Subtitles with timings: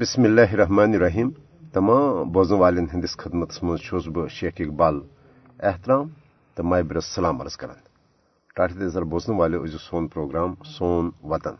[0.00, 1.30] بسم اللہ الرحمن الرحیم
[1.72, 5.00] تمام بوزن والن ہندس خدمت مز بہ شیخ اقبال
[5.60, 6.08] احترام
[6.56, 7.82] تو مابر السلام عرض کران
[8.56, 11.56] ٹاٹھ نظر بوزن والو از سون پروگرام سون وطن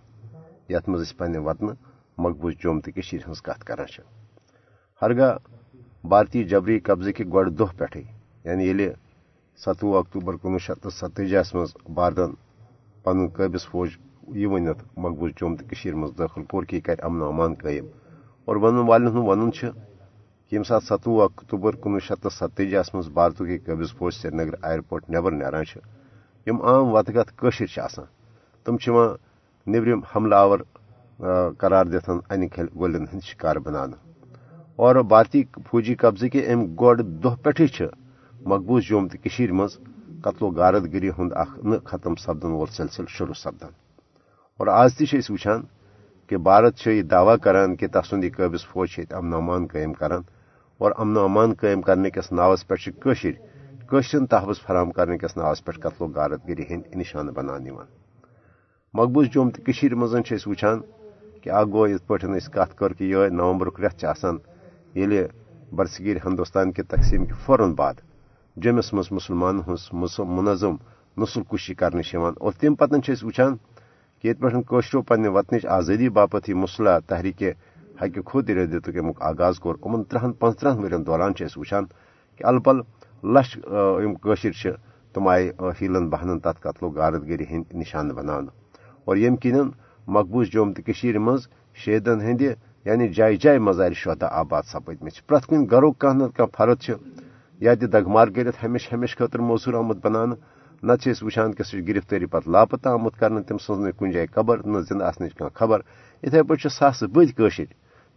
[0.73, 1.75] یت مز پنہ وطن
[2.19, 2.91] مقبوض جوم تو
[3.27, 4.01] ہز کت کران
[5.03, 5.37] ہرگاہ
[6.05, 8.03] بھارتی جبری قبضہ کہ گۄڈٕ دۄہ پٮ۪ٹھٕے
[8.45, 8.91] یعنی ییٚلہِ
[9.61, 12.35] ستوُہ اکتوبر کُنوُہ شیٚتھ تہٕ ستٲجیس منٛز بھارتن
[13.05, 13.97] پنُن قٲبض فوج
[14.35, 15.65] یہ ؤنِتھ مقبوض جوم تو
[15.97, 17.87] منٛز دٲخل کوٚر کہِ یہِ کرِ امن امان قٲیِم
[18.47, 19.69] اور ونن والن ہُنٛد ونُن چھُ
[20.47, 24.55] کہ ییٚمہِ ساتہٕ ستوُہ اکتوبر کُنوُہ شیٚتھ تہٕ ستٲجیس منٛز بھارتُک یہ قٲبض فوج سرینگر
[24.63, 25.81] ایرپورٹ نٮ۪بر نیران چھِ
[26.47, 28.07] یِم عام وتگت کٲشِر چھِ آسان
[28.67, 30.59] تِم آور
[31.59, 33.99] قرار دِتھ انہِ کھلہِ گولین شکار بناونہٕ
[34.79, 37.87] اور بھارتی فوجی قبضہ کے ام گۄڈ دۄہ پٮ۪ٹھٕے
[38.33, 39.79] مقبوض جوم تو مز
[40.23, 41.51] قتل و غارت گری ہند اخ
[41.85, 43.73] ختم سپدن وول سلسلہ شروع سپدان
[44.61, 45.61] اور آز تہ وچھان
[46.31, 50.23] کہ بھارت یہ دعویٰ کران کہ تسند یہ قابض فوج امن امان قائم کران
[50.81, 52.75] اور امن امان قائم کرنے کس ناوس پہ
[54.31, 57.67] تحفظ فراہم کرنے کس ناوس پہ قتل و غارت گری ہند نشان بنان
[58.95, 60.81] مقبوض جوم تو مزن وچھان
[61.43, 64.05] کہ اخ گو یت پہ کت کر کہ یہ نومبر رت
[64.95, 65.13] یل
[65.73, 67.97] برصغیر ہندوستان کے تقسیم کے فوراً بعد
[68.57, 69.91] جمس مز مسلمان ہز
[70.37, 70.77] منظم
[71.17, 73.57] نسل کشی کرنے اور تم پتن وچان
[74.25, 77.43] کہ یہ پہ پنہ وطنچ آزادی باپت یہ مسلح تحریک
[78.03, 81.85] حق خود ارادت امیک آغاز کور ان ترہن پانچترہن ورین دوران وچان
[82.41, 82.81] کہ الپل
[83.25, 83.59] لچھ
[84.27, 84.77] لشر
[85.15, 85.49] تم آئی
[85.81, 88.51] ہیلن بہنن تت قتل و غارت گری ہند نشان بنانا
[89.07, 89.69] اور یم کن
[90.07, 92.43] مقبوض جوم تو مز شہیدن ہند
[92.87, 96.91] یعنی جائے جائے مزار شہدا آباد سپدم پریت کن گرو کھانا کھانا فرد
[97.61, 100.35] یا دگمار کرت ہمیشہ ہمیشہ خاطر موصور آمت بنانا
[100.83, 104.79] نت وچان کہ سہ گرفتاری پتہ لاپتہ آمت کر تم سن کن جائے قبر، نہ
[104.89, 105.81] زندہ آنچ کھانا خبر۔
[106.23, 107.41] اتھے پہ ساس بد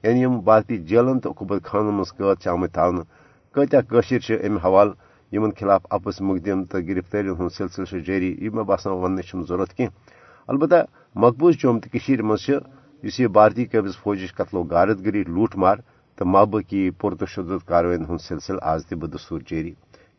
[0.03, 3.03] یعنی یم بھارتی جیلن تو قبت خانن مز قید آمت تھونا
[3.55, 4.93] کتیا قشر ام حوالہ؟
[5.31, 9.85] یمن خلاف اپس مقدم تو گرفتاری ہند سلسلہ جاری یہ مے باسان ون ضرورت کی
[10.49, 10.75] البتہ
[11.15, 12.49] مقبوض جوم تو مز
[13.03, 15.77] اس یہ بھارتی قبض فوجش قتل و غارت گری لوٹ مار
[16.17, 19.73] تو مابہ کی پرتشدد کاروین ہند سلسلہ آز تہ بدستور جاری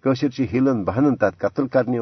[0.04, 1.98] قشر ہیلن بہنن تت قتل کرنے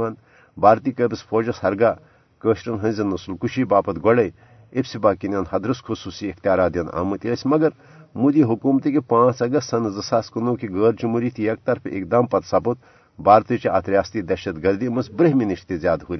[0.56, 1.94] بھارتی قبض فوجس ہرگاہ
[2.42, 4.28] قشرن ہز نسل کشی باپت گوڑے
[4.72, 7.70] ابسبا کن حدرس خصوصی اختیارات دن آمت مگر
[8.14, 12.46] مودی حکومت کے پانچ اگست سن زاس کنوہ کہ غیر جمہوری یک طرف اقدام پتہ
[12.50, 12.76] سپد
[13.18, 16.12] بھارت ات ریاستی دہشت گردی مز برہمہ نش تہ زیادہ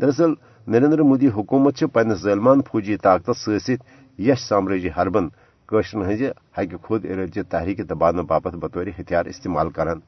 [0.00, 0.32] دراصل
[0.66, 3.82] نریندر مودی حکومت پنس ظلمان فوجی طاقت ست
[4.18, 5.28] یش سامراجی حربن
[5.68, 6.22] قشرن ہز
[6.58, 9.98] حق خود ارادی تحریک تبادلہ باپت بطور ہتھیار استعمال کران۔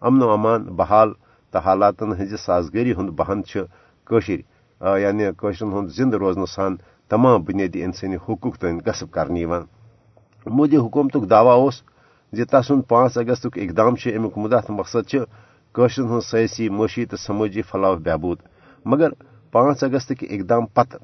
[0.00, 1.12] امن و امان بحال
[1.52, 3.40] تو حالاتن ہز سازگاری ہند بہن
[4.04, 4.40] قشر
[4.98, 6.76] یعنی قشرن ہند زند روزن سان
[7.10, 9.46] تمام بنیادی انسانی حقوق تین غصب کرنے
[10.46, 11.82] مودی حکومت دعویٰ اس
[12.50, 15.14] تسن پانچ اگست اقدام امیک مدت مقصد
[15.72, 18.38] قشرن ہند سیاسی معاشی تو سماجی فلاح بہبود۔
[18.84, 19.10] مگر
[19.52, 20.96] پانچ اگست کے اقدام پتہ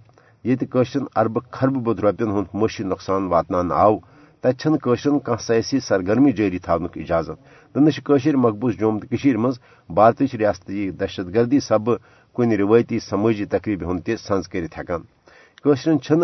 [0.49, 3.97] یشرن ارب خرب بد روپین ہند معاشی نقصان واتنان آو۔
[4.43, 11.35] تتشن کھانا سیاسی سرگرمی جاری تھونک اجازت۔ نشر مقبوض جوم تو مز بھارت ریاستی دہشت
[11.35, 11.91] گردی سب
[12.35, 16.23] کن روایتی سماجی تقریب ہند تہ سنز کرشرن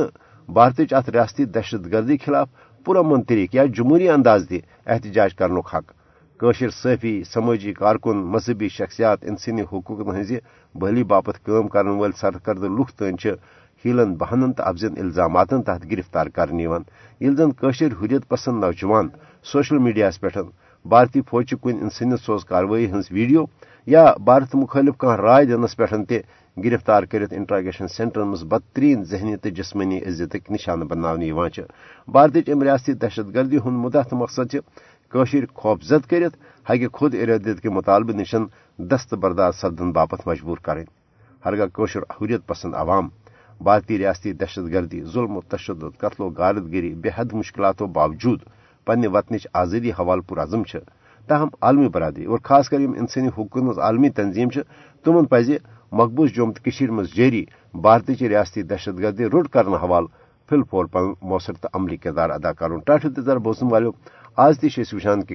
[0.48, 2.48] بھارت ات ریاستی دہشت گردی خلاف
[2.84, 4.54] پرامن طریقہ یا جمہوری انداز تہ
[4.86, 5.92] احتجاج کرنک حق۔
[6.41, 10.32] قشر صحفی سماجی کارکن، مذہبی شخصیات، انسانی حقوق ہز
[10.74, 13.16] بحلی باپت کام کرن ول سرکرد لوک تین
[13.84, 16.67] ہیلن بہنن تو افزن الزامات تحت گرفتار کرنے
[17.21, 19.09] یل زن قشر حریت پسند نوجوان
[19.45, 20.41] سوشل میڈیا پہ
[20.84, 23.45] بھارتی فوج کن انسانیت سوز کاروی ہز ویڈیو
[23.89, 25.84] یا بھارت مخالف کھانا رائے دنس پہ
[26.56, 32.93] گرفتار کرت انٹراگیشن سینٹرن مز بدترین ذہنی تو جسمانی عزت نشانہ بنانے بھارت ام ریاستی
[32.95, 34.55] دہشت گردی ہند مدت مقصد
[35.12, 38.45] قشر خوفزد کرت حق خود ارادت کے مطالبہ نشن
[38.91, 40.84] دست بردار سپدن باپت مجبور کریں
[41.43, 43.09] ہرگاہ قشر حریت پسند عوام
[43.60, 48.41] بھارتی ریاستی دہشت گردی، ظلم و تشدد، قتل و غارت گری بے حد مشکلاتوں باوجود
[48.87, 50.62] پنہ وطنچ آزادی حوالہ پرعزم
[51.28, 54.48] تاہم عالمی برادری اور خاص کر انسانی حقوق عالمی تنظیم
[55.04, 55.51] تمن پز
[55.92, 60.06] مقبوض جوم تو مز جاری بھارت ریاستی دہشت گردی روٹ کرنے حوالہ
[60.48, 63.91] فل فور پن مؤثر تو عملی کردار ادا کرن ٹاٹھ تر بوزن والو
[64.36, 65.34] آز تہ وچان کہ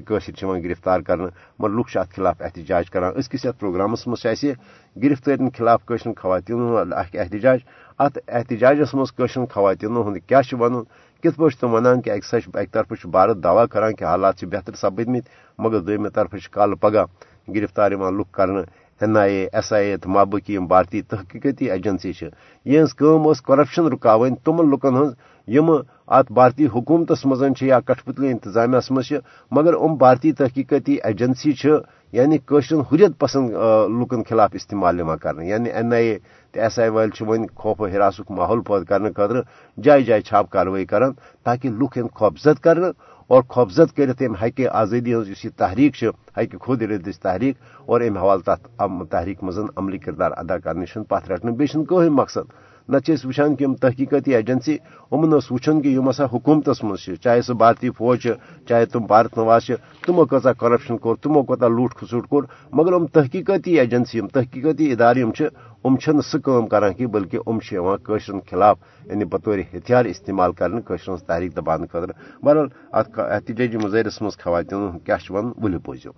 [0.64, 1.28] گرفتار کرنے
[1.60, 4.46] مگر لوگ ات خلاف احتجاج کران کس ات پروگرامس مز
[5.04, 7.60] گرفتاری خلاف قشر خواتین احتجاج۔
[8.00, 10.84] ات احتجاجس مزر خواتین ہند کیا ون
[11.24, 15.18] کت پہ تم ونان کہ اکہ طرف بھارت دعویٰ کران کہ حالات بہتر سپدم
[15.60, 17.06] مگر دم طرف کال پگہ
[17.56, 18.62] گرفتار لک کرنے
[19.02, 22.12] این آئی اے ایس آئی اے تو مابقی بھارتی تحقیقتی ایجنسی
[22.66, 22.84] یہ
[23.46, 25.14] کرپشن رکاون تمن لکن ہز
[25.50, 25.70] یم
[26.08, 29.12] ات بھارتی حکومتس مزن یا کٹھ انتظامیہ مز
[29.52, 31.54] مگر ام بھارتی تحقیقاتی ایجنسی
[32.14, 33.50] یعنی قشرن حریت پسند
[34.02, 36.10] لکن خلاف استعمال کر یعنی N I
[36.54, 39.42] A S I ول ون خوف و ہراسک ماحول پید کرنے خاطر
[39.78, 41.12] جائے جائے چھاپ کاروی کران
[41.44, 42.78] تاکہ لک خوفزت کر
[43.28, 46.04] اور خوفزت کرت ام حق آزادی ہز یہ تحریک
[46.38, 51.52] حق خود ردس تحریک اور ام حوالہ تحریک مزن عملی کردار ادا کرنے پتھ رٹنے
[51.52, 52.52] بیچ کوئی مقصد۔
[52.90, 54.78] نتہ وچان کہ تحقیقاتی ایجنسی،
[55.12, 58.28] امن وچان کہ ہسا حکومتس مز چاہے سہ بھارتی فوج،
[58.68, 59.72] چاہے تم بھارت نواز
[60.06, 62.44] تمو کتا کرپشن کور، تمو کوتا لوٹ کھسوٹ کور،
[62.74, 66.66] مگر ام تحقیقاتی ایجنسی تحقیقاتی ادارے ام چھ سہ کام
[67.12, 67.60] بلکہ ام
[68.50, 72.12] خلاف یعنی بطور ہتھیار استعمال کرنے قشرن تحریک دبان خاطر۔
[72.44, 76.12] بہرحال ات احتجاجی مظاہرس مز خواتین کیا ون ولو بوزو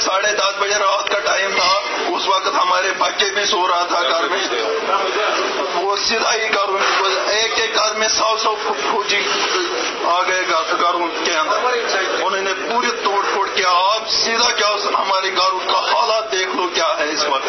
[0.00, 4.02] ساڑھے دس بجے رات کا ٹائم تھا۔ اس وقت ہمارے بچے بھی سو رہا تھا
[4.02, 4.48] گھر میں۔
[5.74, 6.68] وہ سیدھا ہی گھر
[7.28, 8.56] ایک ایک گھر میں سو سو
[8.90, 9.28] فوجی
[10.04, 11.58] آ گئے گھروں کے اندر۔
[12.22, 14.66] انہوں نے پوری توڑ پھوڑ کیا آپ سیدھا کیا
[14.98, 17.48] ہمارے گھروں کا حالات دیکھ لو کیا ہے اس وقت۔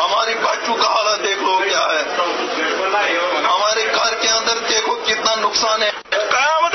[0.00, 2.02] ہمارے بچوں کا حالات دیکھ لو کیا ہے۔
[3.44, 6.74] ہمارے گھر کے اندر دیکھو کتنا نقصان ہے۔ قیامت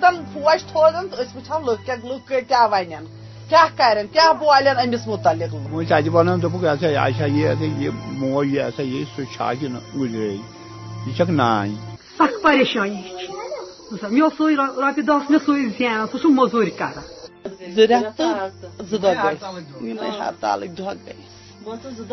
[0.00, 3.06] تلتن فوج تھوزن تو اس وچھان لکھ کیا لکھ کیا ون
[3.48, 8.62] کیا کرن کیا بولن امس متعلق موج اجہ ونان دوپک یہ ہسا یہ موج یہ
[8.62, 9.64] ہسا یہ سہ چھاج
[9.96, 10.32] گزرے
[11.06, 11.74] یہ چھک نان
[12.18, 13.02] سخ پریشانی
[14.10, 17.06] مےٚ اوس سُے رۄپیہِ دہ مےٚ سُے زینان سُہ چھُ موٚزوٗرۍ کران
[17.74, 21.38] زٕ رٮ۪تھ تہٕ زٕ دۄہ گٔے یِمے ہرتالٕکۍ دۄہ گٔے
[21.98, 22.08] زٕ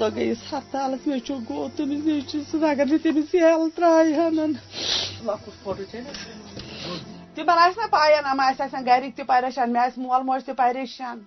[0.00, 4.52] دۄہ گٔیس ہرتالس مےٚ چھُ گوٚو تٔمِس نیٚچوِ سۭتۍ اگر نہٕ تٔمِس یل ترٛایہِ ہن
[7.34, 10.56] تِمن آسہِ نا پاین یِم اَسہِ آسن گرِکۍ تہِ پریشان، مےٚ آسہِ مول موج تہِ
[10.56, 11.18] پریشان۔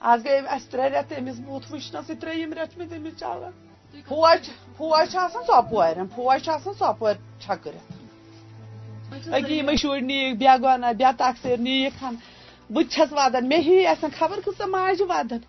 [0.00, 3.52] آز گٔے اَسہِ ترٛےٚ رٮ۪تھ تٔمِس بوٗتھ وٕچھنَسٕے ترٛیٚیِم رٮ۪تھ مےٚ تٔمِس چلان۔
[4.08, 7.92] فوج فوج چھِ آسان ژۄپورٮ۪ن فوج چھِ آسان ژۄپور چھکرِتھ
[9.36, 12.14] أکہِ یِمے شُرۍ بے گۄنا بے تقسیٖر نِیِکھ ہن۔
[13.16, 15.42] ودان، مےٚ ہی آسان خبر کۭژاہ ماجہِ ودان۔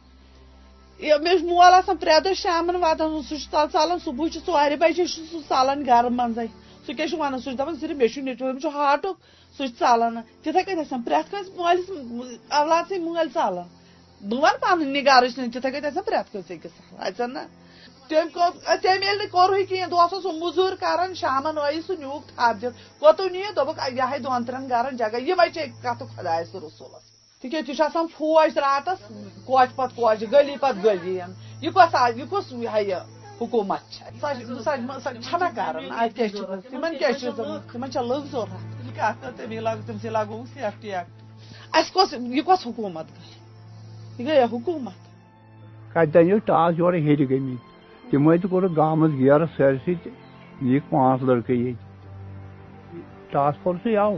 [1.23, 4.75] مےٚ چھُ مول آسان پرٛٮ۪تھ دۄہ شامن ودان، سُہ چھُ تَلہٕ ژالان صبحٲے چھُ ژورِ
[4.81, 6.47] بجے، چھُ سُہ ژالان گرٕ منٛزے۔
[6.87, 9.15] سُہ کیٛاہ چھُ ونان سُہ چھُ دپان صرف مےٚ چھُ نیٚچوٗ أمِس چھُ ہاٹُک
[9.57, 11.87] سُہ چھُ ژالان تِتھے کٔنۍ آسان پرٛٮ۪تھ کٲنٛسہِ مٲلِس
[12.59, 13.67] اولادسٕے مٲلۍ ژالان
[14.29, 16.73] بہٕ ونہٕ پنٕنہِ گرٕچ نہٕ تِتھے کٔنۍ آسان پرٛٮ۪تھ کٲنٛسہِ أکِس
[17.07, 17.43] اَژن نا
[18.07, 18.29] تٔمۍ
[18.83, 22.57] تٔمۍ ییٚلہِ نہٕ کوٚرُے کِہینۍ دۄہس اوس سُہ موٚزوٗرۍ کران شامن ٲیی سُہ نیوٗکھ تھپھ
[22.61, 27.05] دِتھ کوٚتُن نِیہِ دوٚپُکھ یِہے دۄن ترٛٮ۪ن گرن جگہ یِمے چھِ کتھٕ خۄدایس تہٕ رسوٗلس
[27.41, 28.99] تِکیٛازِ یہِ چھُ آسان فوج راتس
[29.45, 31.15] کوچہِ پتہٕ کوچہِ گلی پتہٕ گلی
[31.61, 37.11] یہِ کۄس یہِ کُس یہِ حکوٗمت چھےٚ سۄ چھنا کران اتہِ کیٛاہ چھِ تِمن کیٛاہ
[37.19, 37.27] چھُ
[37.71, 38.53] تِمن چھےٚ لُکھ ضوٚرتھ
[38.97, 43.25] کتھ کٔر تمی لاگو تٔمسٕے لاگو سیفٹی ایکٹ اَسہِ کۄس یہِ کۄس حکوٗمت گٔے
[44.19, 44.97] یہِ گٔیا حکوٗمت
[45.93, 50.13] کتہِ ٹاس یورٕ ہیٚرِ گٔمٕتۍ تمے تہِ کوٚرُکھ گامس گیرٕ سٲرسٕے تہٕ
[50.61, 54.15] نِیِکھ پانٛژھ لڑکہٕ ییٚتہِ ٹاسک فورسٕے آو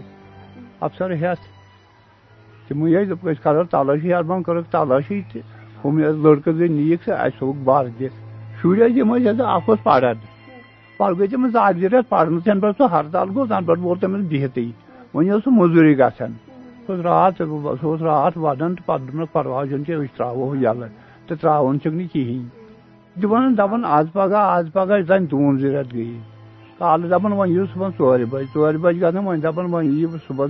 [0.80, 5.44] افسر ٲسۍ دوٚپُکھ أسۍ کرو تلٲشی اربن کٔرٕکھ تلٲشی تہٕ
[5.84, 7.88] ہُم لڑکہٕ زٕ نِیِکھ سُہ اَسہِ تھوٚوُکھ بر
[8.60, 10.16] دِتھ شُرۍ ٲسۍ یِم ٲسۍ اکھ اوس پران
[10.98, 14.24] پتہٕ گٔے تٔمِس ژتجی رٮ۪تھ پرنس تَنہٕ پٮ۪ٹھ سُہ ہرتال گوٚو تَنہٕ پٮ۪ٹھ ووت تٔمِس
[14.30, 14.66] بِہتٕے
[15.14, 16.32] وۄنۍ اوس سُہ موٚزوٗری گژھان
[16.86, 20.56] سُہ اوس راتھ سُہ اوس راتھ ودان تہٕ پتہٕ دوٚپنس پرواے چھُنہٕ کینٛہہ أسۍ تراوو
[20.56, 20.90] یَلہٕ
[21.28, 22.48] تہٕ تراوُن چھُکھ نہٕ کِہینۍ
[23.22, 26.20] دپان دپان آز پگہہ آز پگہہ زن دوٗن زٕ رٮ۪تھ گٔیے
[26.80, 30.50] کالہٕ دپان وۄنۍ یِیِو صبحن ژورِ بجہِ ژورِ بجہِ گژھان وۄنۍ دپان وۄنۍ یِیِو صبحن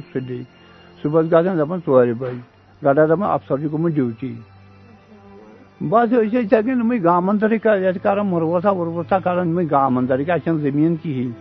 [5.82, 10.96] بس اتھے کن نم گام اندر کر مروسا ورسا کر نم گام اندر اچھا زمین
[11.04, 11.32] کہین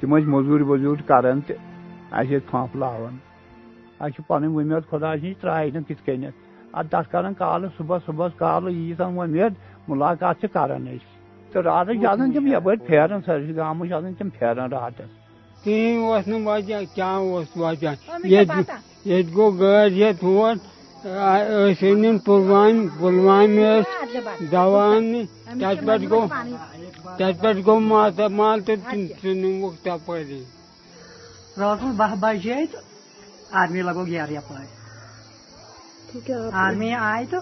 [0.00, 1.54] تم مزور وزور کران تو
[2.50, 3.16] پھمپ لاوان
[4.00, 6.34] اچھا پن ومید خدا نش ترائی نا کت کنت
[6.72, 9.52] اد تک کر کال صبح صبح کال ییتن ومید
[9.88, 10.86] ملاقات کران
[11.52, 17.16] تو رات آسان تم یپ پھیران سرس گام آسان تم پھیران راتس کہین وجہ کیا
[17.56, 17.94] وجہ
[19.04, 20.54] یہ گو گاڑ یہ ہور
[21.04, 25.22] ٲسۍ پُلوامہِ پُلوامہِ ٲسۍ دوا اَننہِ
[25.60, 26.26] تَتہِ پٮ۪ٹھ گوٚو
[27.18, 28.78] تَتہِ پٮ۪ٹھ گوٚو ماتامال تہٕ
[29.22, 30.42] ژٕ نِموکھ تَپٲری
[31.58, 32.78] رات بہ بجے تو
[33.60, 34.70] آرمی لگو گیر یپٲرۍ
[36.64, 37.38] آرمی آے تو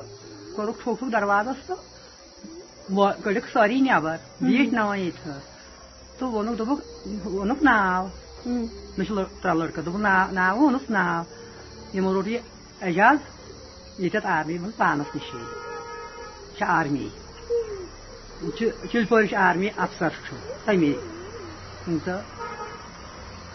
[0.54, 1.74] کوٚرُکھ ٹھوک ٹھوک دروازس تو
[3.22, 5.32] کٔڑِکھ سٲری نٮ۪بر بیٖٹھۍ ناوان ییٚتہِ
[6.18, 6.82] تہٕ ووٚنُکھ دوٚپُکھ
[7.26, 8.04] ووٚنُکھ ناو.
[8.96, 11.22] مےٚ چھِ ترٛےٚ لڑکہٕ دوٚپُکھ ناو ناو ووٚنُکھ ناو.
[11.94, 12.40] یِمو روٚٹ یہِ
[12.82, 13.18] اعجاز
[13.98, 17.08] یہ آرمی من پانس نش آرمی
[18.92, 20.08] چلپور آرمی افسر
[20.66, 20.92] تمی
[22.04, 22.16] تو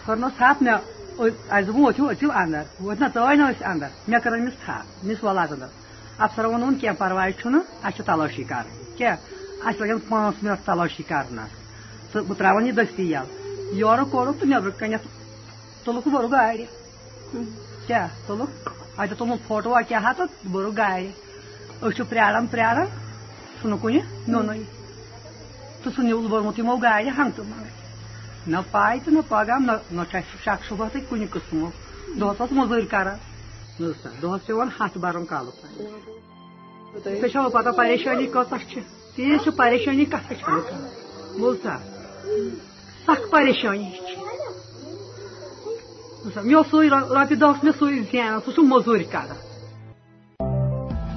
[0.06, 4.32] کرن تھپ مے اہس دن وتو اتو اندر وت نا ژے نا اندر مے کر
[4.32, 5.70] امس تھپ مس ولاد اندر
[6.18, 7.32] افسر ون کی پرواے
[7.82, 8.64] اچھا تلاشی کر
[8.96, 9.14] کیا
[9.66, 11.50] اس لگن پانچ منٹ تلاشی کرنس
[12.12, 13.26] تو بہ ترا یہ دستی یل
[13.78, 15.06] یور کورک تو نبر کنت
[15.84, 16.56] تلک بر گاڑ
[17.86, 18.06] کیا
[18.98, 21.02] اتہ تلن فوٹو کیا تو بر گاڑ
[21.82, 22.86] اچھ پیاران پیاران
[23.62, 24.62] سہ کن نون
[25.82, 29.58] تو سہ نیول برمت یمو گاڑ ہنگتہ منگ نہ پاے تو نہ پگہ
[29.90, 30.02] نہ
[30.44, 31.70] شک شبہ تو کن قسمو
[32.20, 33.18] دہس مزور کران
[34.22, 35.50] دہس پیون ہاتھ برن کالو
[36.94, 38.54] تھی چھو پتہ پریشانی کتھ
[39.16, 40.32] تیز پریشانی کت
[41.38, 41.76] بوز سا
[43.06, 43.90] سخ پریشانی۔
[46.24, 49.38] مےٚ اوس سُے رۄپیہِ دہ اوس مےٚ سُے زینان سُہ چھُ موٚزوٗرۍ کران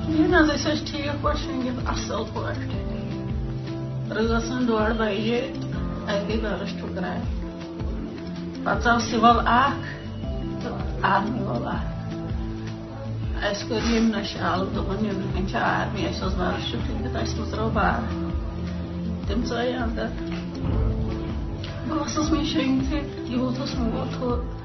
[0.05, 2.69] کِہیٖنۍ حظ أسۍ ٲسۍ ٹھیٖک پٲٹھۍ شٔنگِتھ اَصٕل پٲٹھۍ
[4.15, 5.39] رٲژ ڈۄڈ بجے
[6.07, 7.19] اَسہِ گٔے گرس ٹھُکراے
[8.63, 9.85] پتہٕ ژاو سِول اکھ
[10.61, 10.77] تہٕ
[11.13, 11.87] آرمی وول اکھ
[13.47, 17.69] اَسہِ کٔر ییٚمۍ نشالہٕ دوٚپُن نیٚبرٕ کَنۍ چھِ آرمی اَسہِ اوس برس شُٹھِتھ اَسہِ مٕژرٲو
[17.77, 17.99] بار
[19.27, 20.09] تِم ژاے اندر
[21.87, 22.99] بہٕ ٲسٕس مےٚ شٔنگتھٕے
[23.31, 24.64] یوٗت اوس موت تھوٚد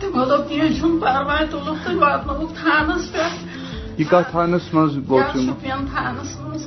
[0.00, 3.47] تِمو دوٚپ کینٛہہ چھُنہٕ پرواے تُلُکھ تہٕ واتنووُکھ تھانس پٮ۪ٹھ
[3.98, 6.66] یہ کتھ تھانس مز یتھ شُپین تھانس منٛز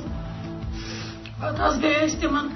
[1.40, 2.48] پتہٕ حظ گٔے أسۍ تِمن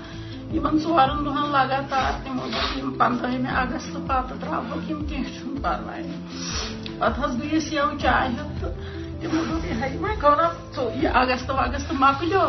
[0.54, 6.02] یِمن ژورن دۄہن لگاتار تِمو دوٚپ یِم پنٛدہمہِ اگست پتہٕ ترٛاوہوکھ یِم کینٛہہ چھُنہٕ پرواے
[6.98, 8.72] پتہٕ حظ گٔے أسۍ یَو چاے ہٮ۪تھ تہٕ
[9.20, 12.46] تِمو دوٚپ یِہے وۄنۍ گوٚو یہِ اگست وگست مۄکلیو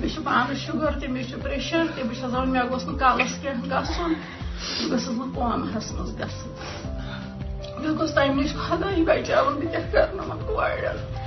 [0.00, 2.98] مےٚ چھُ پانس شُگر تہِ مےٚ چھُ پریشر تہِ بہٕ چھس دپان مےٚ گوٚژھ نہٕ
[3.00, 6.52] کلس کینٛہہ گژھُن بہٕ گٔژھٕس نہٕ قومہس منٛز گژھٕنۍ
[7.80, 11.19] مےٚ گوٚژھ تمہِ نِش خۄداے بچاوُن بہٕ کیٛاہ کرٕ نہٕ وۄنۍ کورٮ۪ن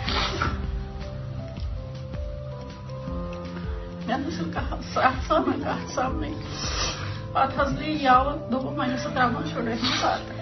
[8.03, 10.35] یَوٕ دوٚپُکھ وۄنۍ ٲسۍ ترٛاوان شُرہمہِ پتہٕ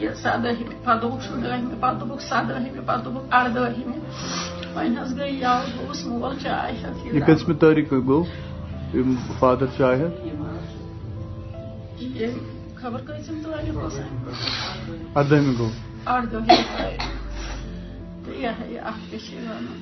[0.00, 3.96] یہ سدہمہِ پتہٕ دوٚپُکھ شُرہمہِ پتہٕ دوٚپُکھ سدہمہِ پتہٕ دوٚپُکھ اردہمہِ
[4.74, 6.34] وۄنۍ حظ گٔے یَوٕ گوٚوُس مول
[7.60, 8.24] تٲریٖخ گوٚو
[8.94, 10.16] یِم فادر ہٮ۪تھ
[12.80, 13.96] خبر کۭژِم تٲریٖخ اوس
[15.16, 15.72] اردہمہِ گوٚو
[16.14, 17.04] اردہمہِ تٲریٖخ
[18.24, 19.78] تہٕ یہِ ہا یہِ اکھ کیٛاہ چھِ وَنان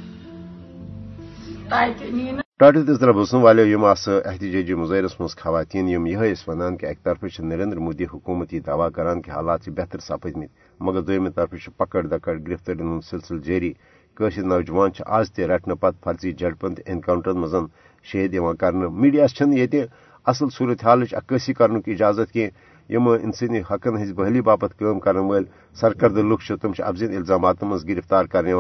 [1.71, 6.33] تَتہِ نی نہٕ ٹاٹو تیزرا بوزن والو یم آس احتجاجی مظاہرس مز خواتین یم یہ
[6.47, 10.49] ونان کہ اکہ طرف نریندر مودی حکومت یہ دعوی کران کہ حالات بہتر سپدمت
[10.81, 13.73] مگر دویمہ طرف پکڑ دکڑ گرفتاری ہند سلسلہ جاری
[14.17, 17.67] قشر نوجوان آز تہ رٹنے پتہ فرضی جڑپن انکاؤنٹر مزن
[18.07, 18.73] شہید کر
[19.03, 19.85] میڈیا یہ
[20.27, 22.49] اصل صورت حالچ عکاسی کرن اجازت کی
[22.89, 25.45] یم انسانی حقن ہز بحلی باپت کام کرن ول
[25.81, 28.51] سرکرد لکھ تم افزن الزامات مز گرفتار کرنے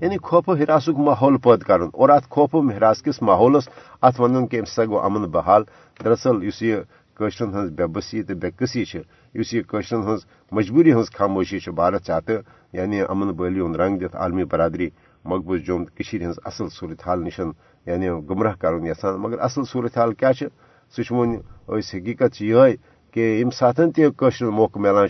[0.00, 3.68] یعنی خوف و ہراسک ماحول پید کرن۔ اور ات خوف و ہراس کس ماحولس
[4.02, 5.62] ات ون کہ امہ گو امن بحال۔
[6.04, 6.76] دراصل اس یہ
[7.14, 8.84] قشرن ہز بے بسی تو بے قسی
[9.34, 10.18] اس یہ قشرن ہز
[10.52, 12.32] مجبوری ہز خاموشی بھارت چاہتے۔
[12.72, 14.88] یعنی امن بحلی ہند رنگ دت عالمی برادری
[15.24, 17.48] مقبوض جوم ہز اصل صورت حال نشن۔
[17.86, 20.32] یعنی گمراہ کرن یسان مگر اصل صورت حال کیا
[20.96, 21.36] سہ ون
[21.68, 22.56] حقیقت یہ
[23.16, 23.80] کہ یم سات
[24.18, 25.06] تشر موقع ملان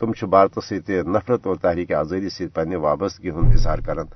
[0.00, 4.06] تم بھارت ست نفرت اور تحریک آزادی ست پنہ وابستگی ہند اظہار کران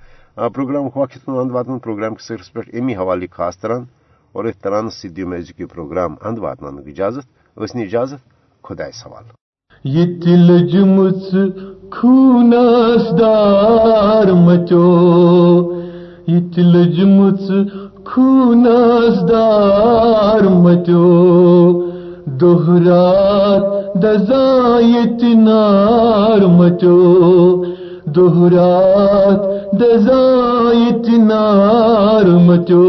[0.48, 3.84] پروگرام وقت اند واتن پروگرام کس سرس پہ امی حوالہ خاص تران
[4.32, 8.28] اور ات تران سی دم ازک پروگرام اند واتن اجازت اسن اجازت
[8.64, 9.24] خدا سوال۔
[9.84, 11.34] یہ لجمت
[11.92, 15.82] خوناس دار مچو۔
[16.26, 17.42] یہ لجمت
[18.06, 21.87] خوناس دار مچو۔
[22.30, 27.64] دوہرات دزایت نار مچو
[28.04, 32.84] دوہرات دزایت نار مچو۔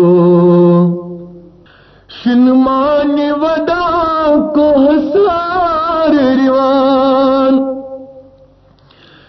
[2.24, 4.74] شنمان ودا کو
[5.14, 7.74] سار ریوان۔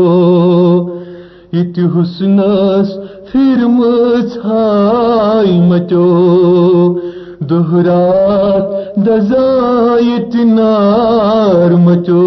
[1.52, 2.94] یت حسنس
[3.32, 3.64] پھر
[4.44, 6.06] ہائے مچو
[7.50, 12.22] دہرات دزایت نار مچو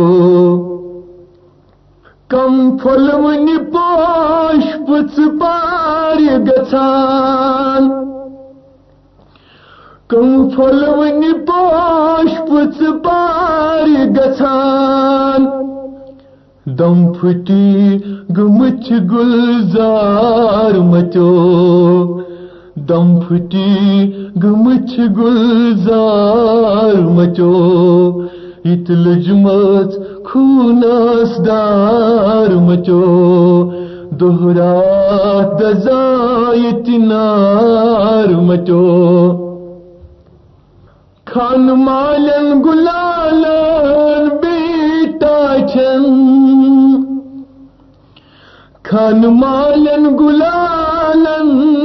[2.29, 7.89] کم پھل ون پوش پچ پار گھان
[10.10, 15.46] کم پھل ون پوش پچ پار گھان
[16.66, 17.98] دم پھٹی
[18.38, 21.30] گمچ گلزار مچو۔
[22.76, 24.12] دم پھٹی
[24.44, 27.54] گمچ گلزار مچو۔
[28.66, 29.94] ات لجمت
[30.26, 33.02] خوناس دار مچو۔
[34.12, 34.82] دوہرا
[35.60, 39.45] دزایت نار مچو۔
[41.36, 46.04] خان مالن گلالن بیٹا چن
[48.84, 51.75] خان مالن گلالن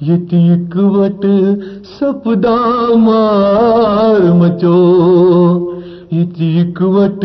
[0.00, 1.26] یہ وٹ
[2.00, 2.56] سپدا
[2.94, 4.78] مار مچو۔
[6.10, 7.24] یہ وٹ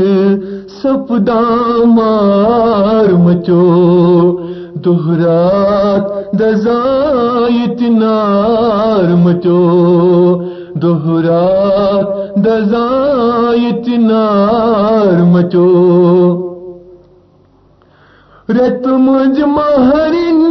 [0.83, 1.41] سپدا
[1.85, 3.61] مار مچو۔
[4.75, 9.59] دوہرات دزایت نار مچو
[10.75, 15.67] دوہرات دزایت نار مچو.
[18.49, 20.41] رت مجھ مہرین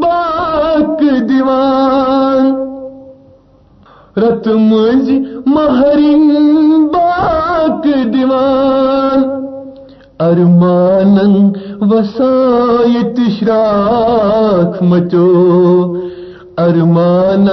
[0.00, 2.54] باک دیوان
[4.16, 5.10] رت مجھ
[5.46, 9.35] مہرین باک دیوان
[10.20, 11.16] ارمان
[11.90, 15.26] وسائت شراک مچو
[16.58, 17.48] ارمان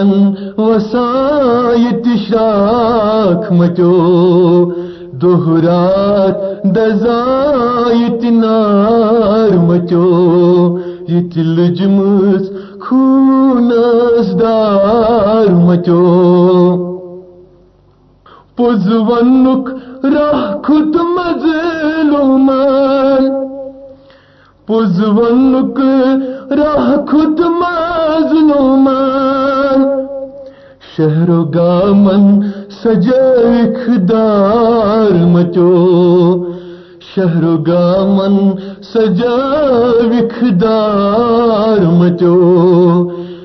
[0.57, 3.91] وسائت شراک مچو
[5.21, 10.07] دوہرات دزایت نار مچو
[11.09, 12.49] یہ لجمس
[12.85, 16.01] خونس دار مچو
[18.57, 19.69] پوز ونک
[20.15, 21.72] راہ خود مظلومان
[24.67, 25.79] پوز ونک
[26.51, 28.83] راہ خود مظلومان
[30.97, 32.41] شہر و گامن
[34.09, 35.71] دار مچو۔
[37.15, 38.51] شہر گامن
[38.93, 39.37] سجا
[40.61, 42.37] دار مچو۔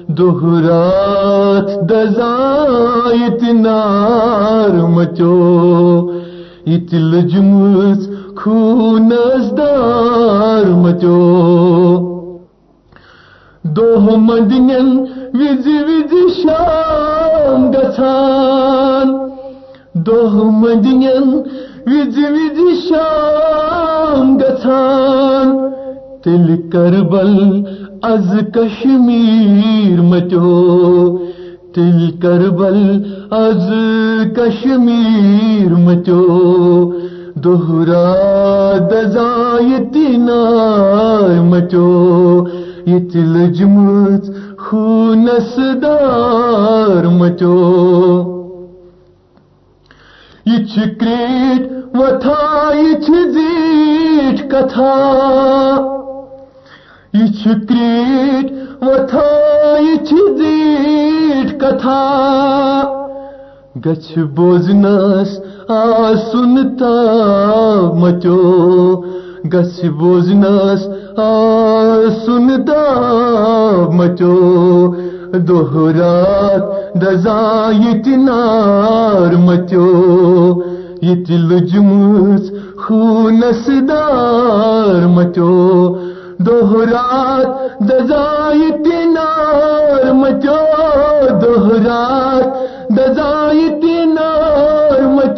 [0.09, 6.11] دوہرات دزایت نار مچو۔
[6.67, 11.19] ات لجمس خونس دار مچو۔
[13.65, 14.71] دوہ مدن
[15.35, 19.09] وز وز شام گھان
[19.95, 21.03] دہ مدن
[21.87, 25.73] وز وز شام گھان
[26.23, 27.63] تل کربل
[28.03, 31.19] از کشمیر مچو۔
[31.75, 33.73] تل کربل از
[34.37, 36.93] کشمیر مچو۔
[37.45, 38.05] دوہرا
[38.91, 42.45] دزایت نار مچو
[42.87, 44.25] یہ لجمت
[44.59, 47.59] خونس دار مچو
[50.47, 50.57] یہ
[51.01, 51.63] کریٹ
[51.95, 54.95] وتھا یہ زیٹ کتھا۔
[57.15, 59.29] یہ کریٹ وتھا
[59.81, 62.03] یہ زیٹ کتھا۔
[63.87, 65.58] گچھ بوزنس آ
[66.33, 66.93] سنتا
[67.95, 69.03] مچو
[69.53, 70.87] گچھ بوزنس
[71.19, 71.31] آ
[72.27, 72.83] سنتا
[73.93, 74.95] مچو۔
[75.33, 79.87] دوہرات دزا یہ نار مچو
[81.03, 85.97] یہ لجمس خونس دار مچو۔
[86.39, 90.59] دوہرات دزا یہ نار مچو۔
[91.41, 92.45] دوہرات
[92.91, 93.98] دزا یہ نار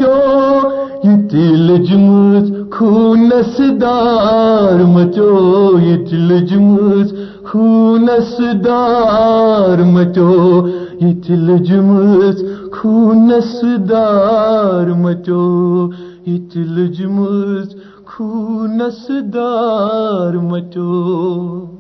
[0.01, 0.69] مچو،
[1.05, 7.13] یہ لجمس خونس دار مچو، یہ لجمس
[7.45, 10.67] خونس دار مچو،
[11.01, 15.91] یہ لجمس خونس دار مچو،
[16.27, 17.75] یہ لجمس
[18.07, 21.80] خونس دار مچو۔